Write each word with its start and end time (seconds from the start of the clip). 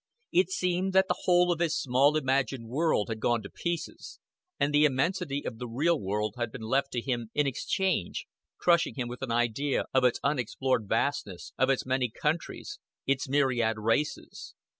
It 0.31 0.49
seemed 0.49 0.93
that 0.93 1.07
the 1.07 1.17
whole 1.25 1.51
of 1.51 1.59
his 1.59 1.77
small 1.79 2.17
imagined 2.17 2.67
world 2.67 3.07
had 3.09 3.19
gone 3.19 3.43
to 3.43 3.51
pieces, 3.51 4.19
and 4.59 4.73
the 4.73 4.83
immensity 4.83 5.45
of 5.45 5.59
the 5.59 5.67
real 5.67 6.01
world 6.01 6.33
had 6.39 6.51
been 6.51 6.63
left 6.63 6.89
to 6.93 7.01
him 7.01 7.29
in 7.35 7.45
exchange 7.45 8.25
crushing 8.57 8.95
him 8.95 9.07
with 9.07 9.21
an 9.21 9.31
idea 9.31 9.85
of 9.93 10.03
its 10.03 10.19
unexplored 10.23 10.89
vastness, 10.89 11.53
of 11.55 11.69
its 11.69 11.85
many 11.85 12.09
countries, 12.09 12.79
its 13.05 13.29
myriad 13.29 13.77
races. 13.77 14.55